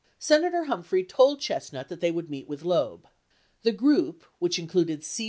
[0.17, 3.07] Senator Humphrey told Chestnut that they would meet with Loeb.
[3.61, 5.19] The group, which included C.